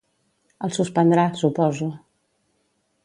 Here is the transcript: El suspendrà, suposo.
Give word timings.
El 0.67 0.71
suspendrà, 0.77 1.25
suposo. 1.43 1.91